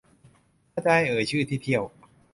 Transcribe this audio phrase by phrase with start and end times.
[0.73, 1.83] ถ้าจะให้เอ่ยชื่อที่เที่ยว